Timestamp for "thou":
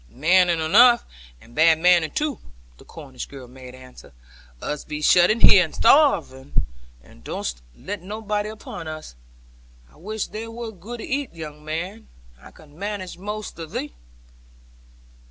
10.25-10.49